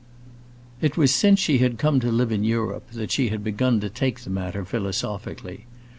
[0.81, 3.89] It was since she had come to live in Europe that she had begun to
[3.91, 5.67] take the matter philosophically.